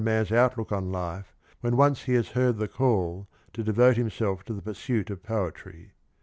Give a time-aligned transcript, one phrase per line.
[0.01, 3.97] '«^' man's outlook on life when once he has heard the call to '»^«^»'^"«='' devote
[3.97, 5.91] himself to the pursuit of poetry.